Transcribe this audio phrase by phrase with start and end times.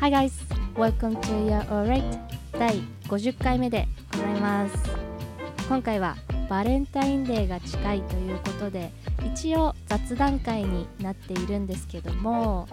[0.00, 0.30] Hi guys,
[0.76, 2.04] welcome to Your Alright
[2.52, 2.76] 第
[3.08, 4.76] 50回目でございます。
[5.68, 6.16] 今回は
[6.48, 8.92] バレンタインデーが近いということで
[9.34, 12.68] 一応雑談会になっているんですけども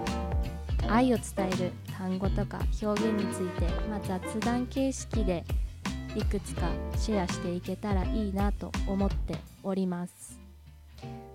[0.88, 5.44] 愛を伝える単語とか表現について、まあ、雑談形式で
[6.15, 10.35] いくつかシェアしていけたらいいなと思っております。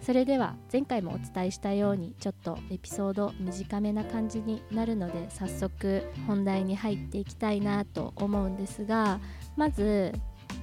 [0.00, 9.20] それでは前回もお伝えしたようにちょっとエピソード短めな感じになるので早速本題に入っていきたいなと思うんですが
[9.56, 10.12] まず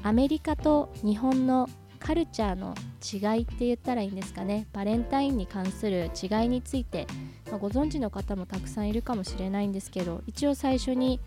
[0.03, 4.67] アメリカと日本のカルチャーの違いって言ったらいいんですかね。
[4.71, 7.07] バレンタインに関する違いについて、
[7.49, 11.19] まあ、ご存知の方もたくさんいるかもしれないんですけど一応最初に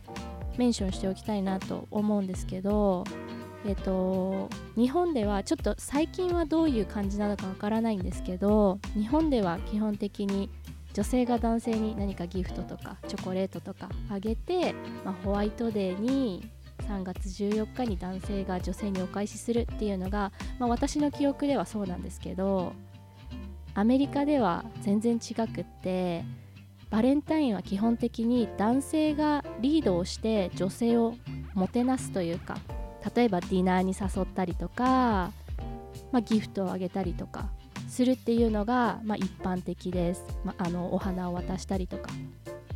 [0.56, 3.04] メンションしておきたいなと思うんですけど
[3.66, 10.48] えっと、日本ではちょっと最近はどういう感じなのかわからないんですけど日本では基本的に
[10.94, 14.74] 女性が男性に何かギフトとかチョコレートとかあげて、
[15.04, 16.50] まあ、ホワイトデーに
[16.88, 22.72] 3月14日に男性が女性にお返しするっていうのが、まあ、私の記憶ではそうなんですけど
[23.74, 26.24] アメリカでは全然違くって
[26.90, 31.14] バレンタインは基本的に男性がリードをして女性を
[31.54, 32.58] もてなすというか
[33.14, 35.32] 例えばディナーに誘ったりとか、
[36.12, 37.50] まあ、ギフトをあげたりとか
[37.88, 42.10] するっていうのが、まあ、一般的です、まあ、あのお花を渡したりとか。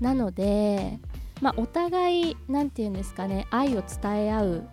[0.01, 0.99] なので、
[1.41, 4.69] まあ、お互い何て言うんですかね愛を伝え合う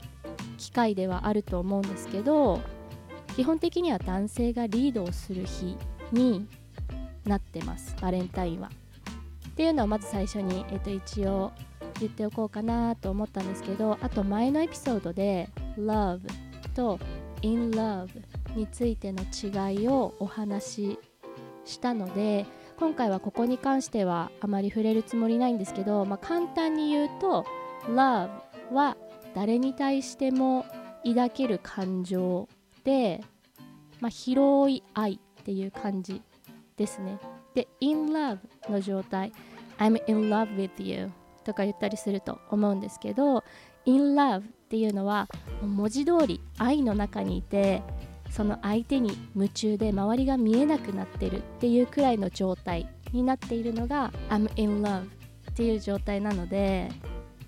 [0.58, 2.60] 機会ではあると思うんですけど
[3.36, 5.78] 基本的には男性がリードをする日
[6.12, 6.48] に
[7.26, 7.96] なってます。
[8.02, 8.70] バレンタインは。
[9.50, 11.52] っていうのをまず最初に、えっと、一応
[12.02, 16.22] 言っておこうかなと思ったんですけどあと前のエピソードで Love
[16.74, 17.00] と
[17.42, 18.10] In Love
[18.56, 21.00] についての違いをお話し
[21.66, 22.46] したので
[22.78, 27.46] 今回はここに関してはあまり触れるつもりないんですけど、まあ、簡単に言うと
[27.88, 28.30] Love
[28.74, 28.98] は
[29.36, 30.66] 誰に対しても
[31.06, 32.48] 抱ける感情
[32.84, 33.22] で、
[34.00, 36.22] まあ、広い愛っていう感じ
[36.78, 37.20] ですね。
[37.54, 39.32] で In Love の状態。
[39.82, 41.12] I'm in love with you
[41.44, 43.44] とか言ったりすると思うんですけど
[43.86, 45.28] in love っていうのは
[45.62, 47.82] 文字通り愛の中にいて
[48.30, 56.90] その相手に夢中で周りが見えなくなってるっていうくらいの状態になっているのが I'm in love っていう状態なので、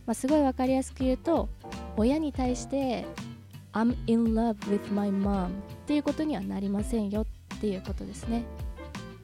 [0.06, 1.48] まあ、すごい分かりやすく言うと
[1.96, 3.06] 親に対して
[3.72, 5.52] I'm in love with my mom っ
[5.88, 7.22] ていうことにはなりませんよ
[7.56, 8.46] っていうことですね。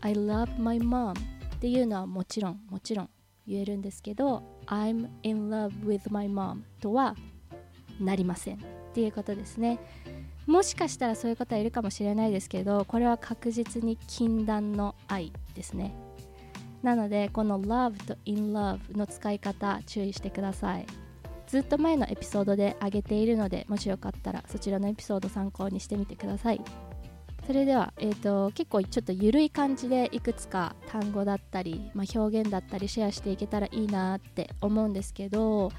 [0.02, 3.10] I love my mom っていうのはもちろんもちろん
[3.46, 7.16] 言えるんですけど I'm in love with my mom とは
[8.00, 8.60] なりませんっ
[8.94, 9.80] ていうことですね。
[10.46, 15.94] もしかしたらそういう方いるかもしれないですけどこれは確実に禁断の愛ですね。
[16.82, 20.86] なのでこの love と in love の使い方注意してください。
[21.48, 26.62] ずっと前のエピソードで上げているのでもしよかったらそちらのエピソード参考にしてみてください。
[27.50, 35.72] それでは、えーと、結構ちょっと緩い感じでいくつか単語だったり、まあ、表現だったりシェアしていけたらいいなって思うんですけど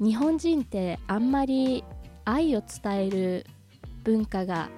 [0.00, 1.82] 日本人ってあんまり
[2.26, 3.46] 愛を伝える
[4.04, 4.68] 文化が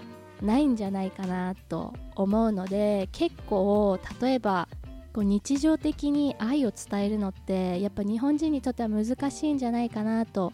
[0.40, 4.68] ないんじゃないかなと思うので結構例えば
[5.12, 10.52] こう日常的に愛を伝えるのってやっぱ日本人にとっては難しいんじゃないかなと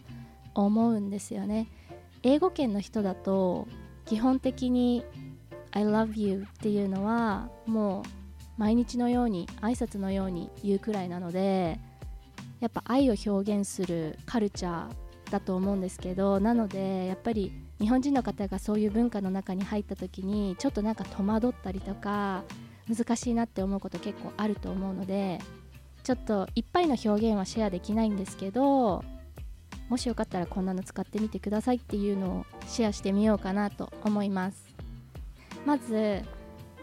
[0.55, 1.67] 思うんですよね。
[2.23, 3.67] 英語圏の人だと
[4.07, 5.05] 基本的に
[5.71, 8.03] I love you っていうのはもう
[8.57, 11.79] 毎日のように挨拶のように言うくらいなので
[12.59, 22.43] やっぱ愛を表現するカルチャーだと思うんですけどなのでやっぱり日本人の方がそういう文化の中に入った時にちょっとなんか戸惑ったりとか
[22.87, 25.39] 難しいなって思うこと結構あると思うので
[26.03, 29.03] ちょっといっぱいの表現はシェアできないんですけど
[29.89, 34.70] もしよかったらこんなの使ってみてくださいっていうのをシェアしてみようかなと思います。
[35.65, 36.23] まず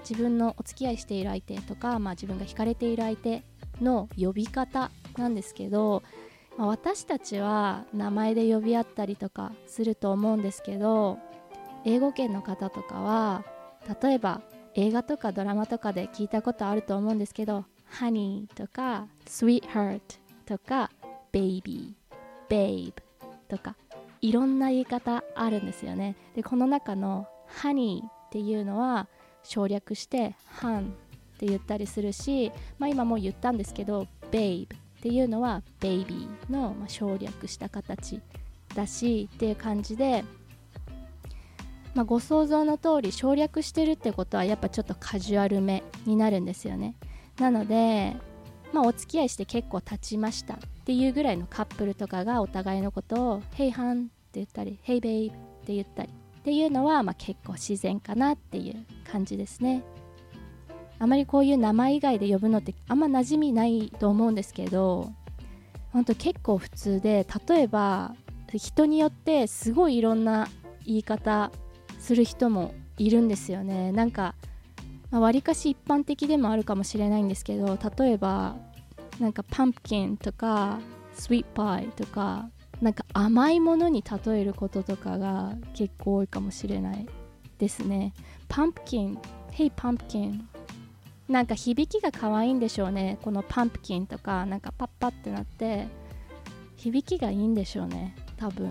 [0.01, 3.43] 自分のお付き合いしている相手とか、まあ、自分が惹かれている相手
[3.81, 6.03] の呼び方なんですけど、
[6.57, 11.19] まあ、私たちは名前で呼び合ったりとかすると思うんですけど
[11.85, 13.45] 英語圏の方とかは
[14.03, 14.41] 例えば
[14.75, 17.65] 映画とかドラマとかで聞いたことあると思うんですけど
[18.01, 20.01] Honey とか Sweetheart
[20.47, 20.91] とか
[21.33, 21.95] Baby
[22.49, 22.93] Babe
[23.49, 23.77] とか
[24.21, 26.17] いろんな言い方あるんですよね。
[26.35, 27.27] でこの中の
[27.63, 29.09] Honey っていうのは
[29.43, 30.93] 省略して「ハン」
[31.37, 38.21] って言ったりするし、まあ、今も言ったんですけど「ベイブ」っていうのは「ベイビー」の省略した形
[38.75, 40.25] だしっていう感じで、
[41.95, 46.95] まあ、ご想像の通り省略してるってことはやっぱちょっとカジュアルめになるんですよね。
[47.39, 48.17] なので
[48.73, 55.35] まあ、お付き合いして結構経ちましたっていうぐらいのカップルとかがお互いのことを「Hey Han」って言ったり「Hey Babe」っ
[55.65, 56.11] て言ったり
[56.49, 59.83] っていうのは、まあ、結構自然かなっていう感じですね。
[60.99, 65.13] あまりこういう名前以外で呼ぶのってあんま馴染みないと思うんですけど
[65.93, 68.17] 本当結構普通で例えば
[68.55, 70.49] 人によってすごいいろんな
[70.87, 71.53] 言い方
[71.99, 73.93] する人もいるんですよね。
[73.93, 74.35] なんか
[75.11, 78.57] わり、まあ、かし一般的でもあるかもしれないんですけど例えば
[79.21, 80.81] なんかパンプキンとか
[81.13, 82.49] スイートパイとか
[82.81, 87.07] なんか甘いものに例えることとかが結構多いかもしれない
[87.59, 88.15] ですね。
[88.49, 89.19] パンプキン
[89.53, 90.49] Hey パンプキン
[91.29, 93.19] なんか響きが可愛いんでしょうね。
[93.23, 95.89] このパンプキンとかなんかパッパってなって
[96.77, 98.15] 響きがいいんでしょうね。
[98.37, 98.69] 多分。
[98.69, 98.71] っ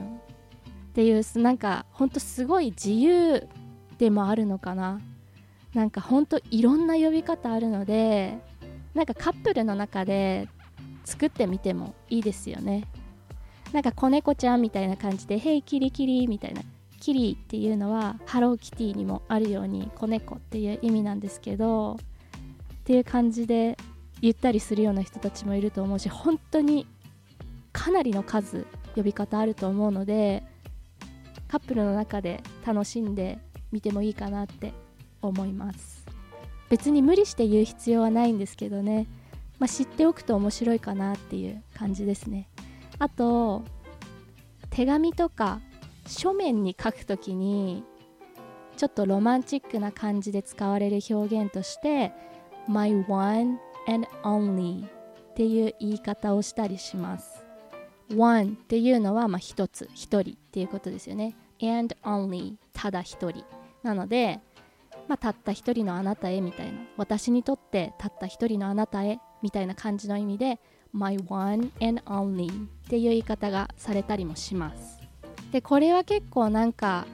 [0.94, 3.48] ていうなんかほんとすごい自由
[4.00, 5.02] でもあるのかな。
[5.74, 8.40] なんかほんといろんな呼び方あるので
[8.96, 10.48] なんかカップルの中で
[11.06, 12.86] 作ってみてもいいですよね。
[13.74, 16.62] なんか子猫ちゃんみたいな感じで「ヘイキリキリ」みたいな。
[17.00, 21.98] キリっていうのはハローキティにもあるように子猫っていう意味なんですけどっ
[22.86, 23.78] ていう感じで
[24.20, 26.88] 言ったりするような人たちもいると思うし本当に
[27.72, 28.66] かなりの数
[28.96, 30.44] 呼び方あると思うので
[31.48, 33.38] カップルの中で楽しんで
[33.72, 34.74] みてもいいかなって
[35.22, 36.06] 思います。
[36.70, 39.08] 別に無理して言う必要はないんですけどね、
[39.58, 42.50] まあ、知っておくと面白いかなっていう感じですね。
[43.00, 43.64] あと
[44.70, 45.60] 手紙とか
[46.08, 47.84] 書面に書くときに
[48.78, 52.12] ちょっとロマンチックな感じで使われる表現として
[52.68, 57.44] My one and only っていう言い方をしたりします。
[58.16, 61.36] one っていうのはまあ一つ一人っていうことですよね。
[61.62, 63.44] and only ただ一人。
[63.84, 64.40] なので、
[65.08, 66.80] まあ、たった一人のあなたへみたいな。
[66.98, 70.60] 私にとってたった一人のあなたへみたいな感じの意味で
[70.94, 75.00] my one and only っていう言い方がされたりもします。
[75.52, 77.06] でこれは結構なんか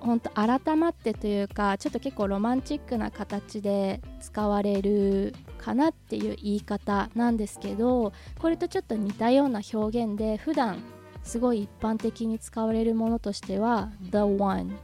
[0.00, 10.82] 本当改まってというかちょっと結構ロマンチックな形で使われるかなっていう言い方なんですけどこれとちょっと似たような表現で普段
[11.22, 14.76] すごい一般的に使われるものとしては The One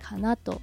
[0.00, 0.60] かなと。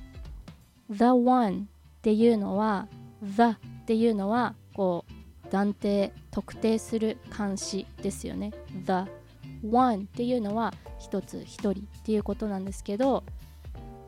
[0.89, 1.67] The One
[1.99, 2.87] っていうのは
[3.21, 5.18] The っていうのはこう
[5.49, 8.51] 断定特定する漢詞ですよね。
[8.85, 9.09] The
[9.67, 13.23] One っていうのは一つ一人っていうことなんですけど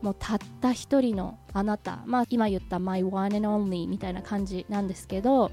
[0.00, 5.50] もうたった一人のあなたまあ今言った My one and only みたいな感じなんですけど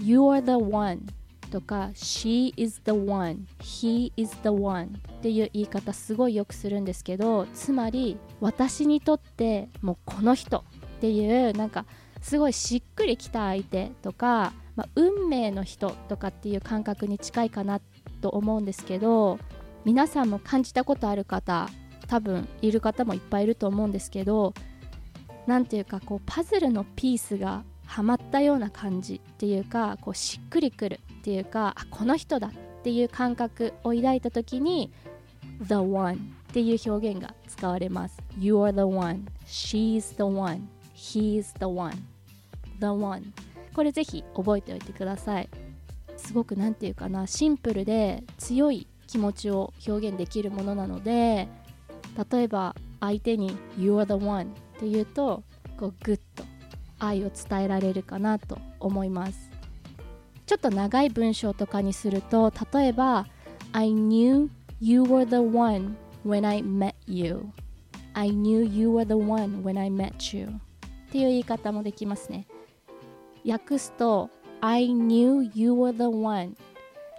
[0.00, 1.00] You are the one
[1.50, 11.84] とか She is the one He is the one っていう言い方すごいよくするんですけどつまり私にとってもうこの人っていうなんか
[12.22, 17.80] すごいしっくりきた相手とか、まあ、運命の人とかっていう感覚に近いかな
[18.20, 19.38] と思うんですけど
[19.84, 21.68] 皆さんも感じたことある方
[22.08, 24.54] 多分いる方もいっぱいいると思うんですけど
[25.46, 34.92] 何ていうかこうパズルのピースがはまったような感じっていうかこうしっくりくるっていうかあこの人だっていう感覚を抱いた時に
[35.66, 36.14] The One
[36.50, 38.18] っていう表現が使われます。
[38.38, 39.26] You are the one.
[39.46, 40.68] She's the one.
[40.94, 41.92] He's the one.
[42.78, 43.32] The one.
[43.74, 45.48] これぜひ覚えておいてください。
[46.16, 51.48] すごく何て言うかなシンプルで強い気持ちを表現できるものなので
[52.30, 55.42] 例えば相手に「You are the one」って言うと
[55.78, 56.44] こうグッと
[56.98, 59.50] 愛を伝えられるかなと思います。
[60.46, 63.26] ちょっと長い文章とかにすると例えば
[63.72, 64.48] 「I knew
[64.80, 65.96] you were the one
[66.26, 67.46] when I met you」
[68.14, 70.46] 「I knew you were the one when I met you」
[71.08, 72.46] っていう言い方もできますね。
[73.44, 74.30] 訳すと
[74.60, 76.56] 「I knew you were the one」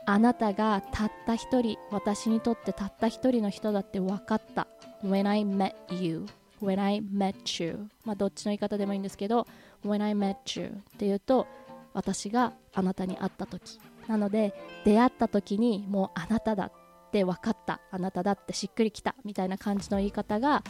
[0.05, 4.67] あなたがたった一人私にとってたった一人の人だって分かった。
[5.03, 6.25] When I met you.
[6.61, 7.87] When I met you.
[8.05, 9.47] まあどっちの言い方でもいいんですけど
[9.85, 11.47] When I met you っていうと
[11.93, 13.79] 私があなたに会った時。
[14.07, 14.53] なので
[14.83, 16.71] 出会った時にもうあなただっ
[17.11, 17.79] て分かった。
[17.91, 19.15] あなただってしっくりきた。
[19.23, 20.63] みたいな感じの言い方が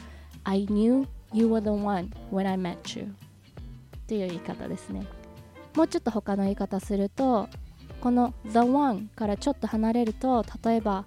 [0.43, 3.09] I knew you were the one when I met you っ
[4.05, 5.07] ていう言い方ですね。
[5.75, 7.49] もうちょっと他の言い方すると
[7.99, 11.05] この The One からちょっと離れると例えば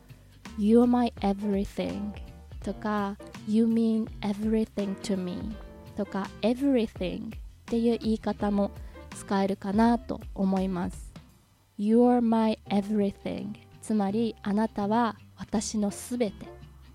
[0.58, 2.12] You're my everything
[2.64, 5.54] とか You mean everything to me
[5.96, 7.30] とか everything っ
[7.66, 8.70] ていう言い方も
[9.14, 11.12] 使えるかなと思います。
[11.78, 16.46] You're my everything つまりあなたは私のすべて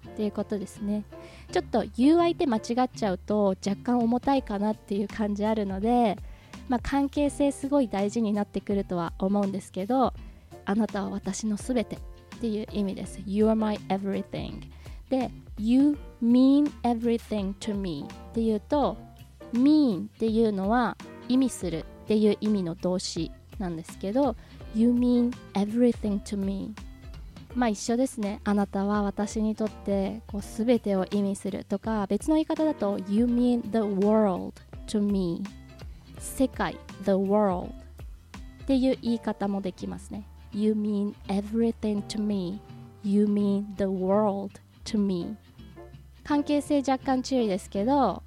[0.09, 1.03] っていうことですね。
[1.51, 6.17] ちょっと言う相手間違っちゃうと若干重たいかなっていう感じあるので
[6.71, 10.13] まあ、関係性すごい大事になってくるとは思うんですけど
[10.63, 11.99] あなたは私のすべてっ
[12.39, 13.19] ていう意味です。
[13.25, 14.61] You are my everything
[15.09, 18.97] で You mean everything to me っていうと
[19.51, 20.95] mean っていうのは
[21.27, 24.37] 意味するっていう意味の動詞なんですけど
[24.73, 26.73] You mean everything to me
[27.53, 28.39] まあ一緒ですね。
[28.45, 34.53] あなたは私にとってこう全てを意味するとか別の言い方だと You mean the world
[34.87, 35.43] to me
[36.21, 37.71] 世界 the world
[38.63, 40.23] っていう言い方もできますね
[40.53, 42.59] You mean everything to me
[43.03, 45.35] You mean the world to me
[46.23, 48.23] 関係性若干注意ですけど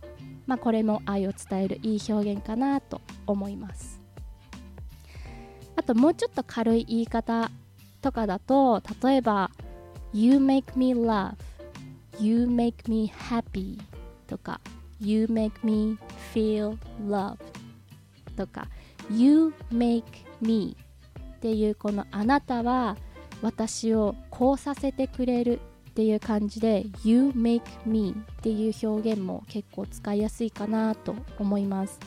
[0.47, 4.01] まあこれも愛を伝えるいい表現かなと思います
[5.77, 7.51] あともうちょっと軽い言い方
[8.03, 9.51] とかだと例えば
[10.13, 11.35] You make me laugh
[12.21, 13.79] You make me happy
[14.27, 14.61] とか
[15.01, 15.99] You make me
[16.33, 17.54] feel loved
[18.35, 18.69] とか
[19.11, 20.05] You make
[20.41, 20.77] me
[21.37, 22.97] っていうこのあなたは
[23.43, 25.61] 私をこうさせてくれる
[25.91, 32.01] っていう感じで You make me っていう表現も結構使いやすいかなと思います。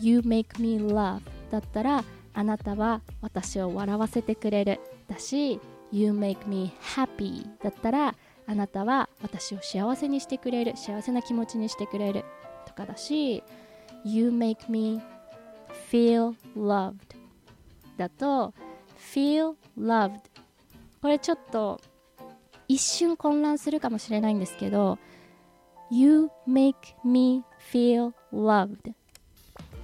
[0.00, 1.20] You make me laugh
[1.50, 4.80] だったらあなたは私を笑わせてくれる。
[5.08, 5.60] だし
[5.92, 8.14] You make me happy だったら
[8.46, 10.76] あなたは私を幸せにしてくれる。
[10.76, 12.24] 幸せな気持ちにしてくれる。
[12.66, 13.42] とかだし
[14.04, 15.00] You make me
[15.94, 16.96] feel loved
[17.96, 18.52] だと
[18.98, 20.18] feel loved
[21.00, 21.80] これちょっと
[22.66, 24.98] 一瞬混乱するかもしれないんですけど
[25.92, 26.74] You make
[27.04, 28.92] me feel loved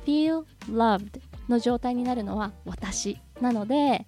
[0.04, 4.04] feel loved の状態になるのは私なので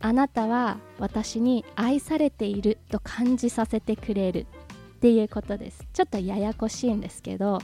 [0.00, 4.46] あなたは私に愛されていると感じさせてくれる
[4.96, 5.84] っていうことです。
[5.92, 7.58] ちょっとややこしいんですけど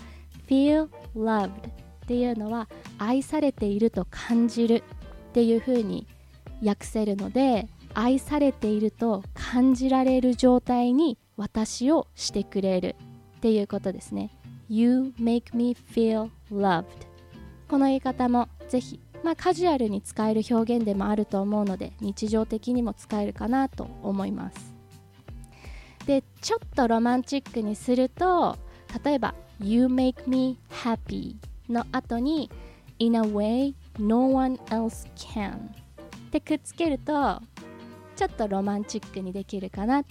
[0.49, 6.06] feel loved っていうのは愛されていると感じるっていう風に
[6.64, 12.96] 訳せるので愛されていると感じられる状態に私をしてくれる
[13.36, 14.30] っていうことですね。
[14.70, 16.84] You make me feel loved.
[17.68, 24.74] この言い方もぜひまあ、カジュアルに使える表現でもあると思うので日常的にも使えるかなと思います。
[26.06, 28.56] でちょっとロマンチックにすると
[29.04, 31.36] 例えば「You make me happy」
[31.68, 32.50] の後に
[32.98, 35.56] 「In a way no one else can」
[36.28, 37.40] ってくっつけると
[38.16, 40.04] ちょっとロマンチックにできるかな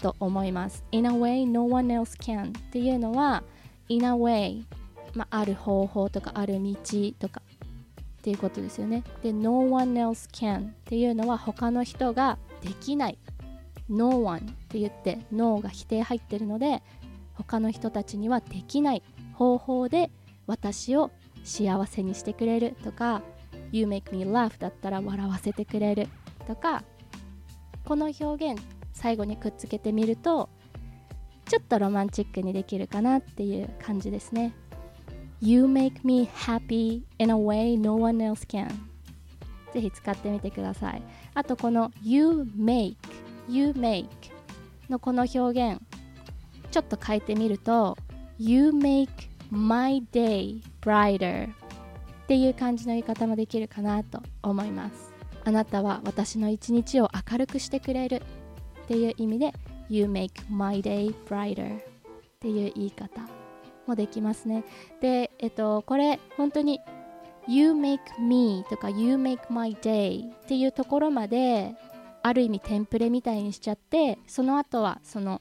[0.00, 0.84] と思います。
[0.92, 3.42] In a way no one else can っていうのは
[3.88, 4.64] In a way
[5.14, 6.76] まあ、ある方法とかある道
[7.18, 7.42] とか
[8.18, 9.02] っていうことですよね。
[9.22, 13.18] で No one else can っていうのは他の人ができない。
[13.88, 16.82] No one って言って No が否定入ってるので
[17.34, 19.02] 他の人たちにはできない
[19.32, 20.10] 方法で
[20.48, 21.12] 私を
[21.44, 23.22] 幸せにしてくれるとか
[23.70, 26.08] You make me laugh だったら笑わせてくれる
[26.46, 26.82] とか
[27.84, 28.60] この表現
[28.92, 30.48] 最後にくっつけてみると
[31.46, 34.52] ちょっとロマンチックにできるかなっていう感じですね。
[35.40, 38.68] You make me happy in a way no one else can.
[39.72, 41.02] ぜひ使ってみてください。
[41.34, 42.96] あとこの You make
[43.48, 44.08] You make
[44.90, 45.80] のこの表現
[46.70, 47.96] ちょっと変えてみると
[48.38, 49.08] You make
[49.50, 55.12] my day brighter っていう感じの言い方もできるかなと思います。
[55.44, 58.22] あなたは私の一日を明るくしてくれる
[58.82, 59.54] っていう意味で
[59.88, 61.82] You make my day brighter っ
[62.40, 63.22] ていう言い方
[63.86, 64.64] もできますね。
[65.00, 66.80] でえっとこれ本当に
[67.46, 71.74] You make me とか You make my day っていうところまで
[72.22, 75.40] ある意味テンプレみたいにしちゃってその後はその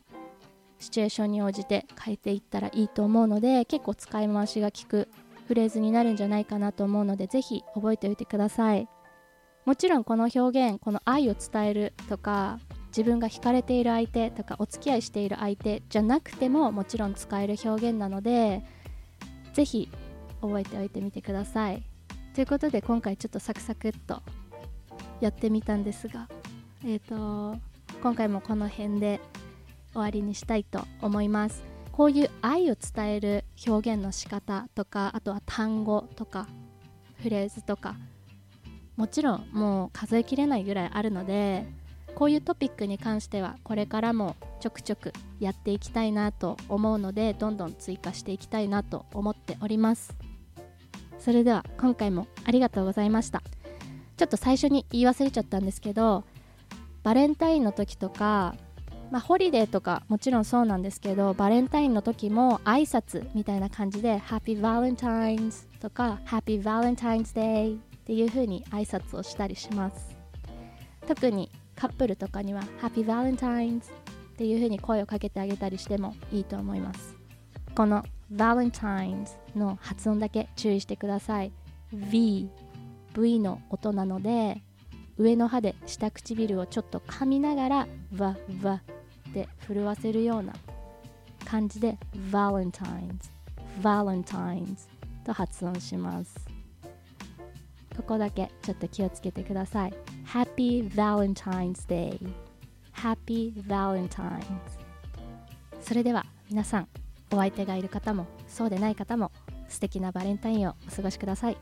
[0.79, 5.07] シチュエーションに応じて変えていったらいいと思うので結構使い回しが効く
[5.47, 8.87] フレーズになるんじゃないかなと思うのでぜひ覚えておいてください。
[9.65, 18.63] もちろんこの表現この愛を伝えるとか自分が惹かれている相手とかお付き合いしている相手じゃなくてももちろん使える表現なので
[19.53, 19.89] ぜひ
[20.41, 21.83] 覚えておいてみてください。
[22.33, 24.21] ということで今回ちょっとサクサクっと
[25.19, 26.29] やってみたんですが
[26.85, 27.59] えっ、ー、と
[28.01, 29.19] 今回もこの辺で
[29.97, 31.63] 終わりにしたいと思います。
[31.91, 36.47] こういう愛を伝える表現の仕方とかあとは単語とか
[37.23, 37.95] フレーズとか
[38.95, 41.65] もちろんもう数えきれないぐらいあるので
[42.13, 50.15] こういうトピックに関してはこれからもちょくちょくやっていきたいなと思うのでどんどん追加していきたいなと思っております。
[51.17, 53.41] それでは今回もありがとうございました。
[54.17, 56.25] ちょっと最初に言い忘れちゃったんですけど
[57.01, 58.55] バレンタインの時とか
[59.09, 70.15] まあ、ホリデーとかもちろんそうなんですけどバレンタインの時も挨拶みたいな感じで Happy Valentine's とか Happy Valentine's Day っていう風に挨拶をしたりします。
[71.07, 73.83] 特にカップルとかには Happy Valentine's っ
[74.37, 77.15] ていう風に声をかけてあげたりしてもいいと思います。
[77.75, 81.51] この Valentine's の発音だけ注意してください。
[81.93, 82.49] V
[83.13, 84.61] V の音なので
[85.17, 87.87] 上の歯で下唇をちょっと噛みながら
[88.17, 88.81] わわ
[89.29, 90.53] って震わせるような
[91.45, 91.97] 感じで
[92.31, 93.37] Valentine's
[93.81, 94.87] Valentine's
[95.25, 96.35] と発音します。
[97.95, 99.93] ここだけちょっと気をつけてください。
[100.25, 102.19] Happy Valentine's Day.
[102.93, 104.43] Happy Valentine's.
[105.81, 106.87] それでは皆さん
[107.31, 109.31] お相手がいる方もそうでない方も
[109.67, 111.57] 素敵なバレンタインをお過ごしください。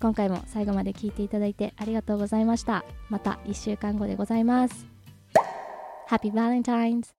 [0.00, 2.84] 今回も最後まで聞いていただいてありがとうございました。
[3.08, 4.93] また1週間後でございます。
[6.06, 7.14] Happy Valentine's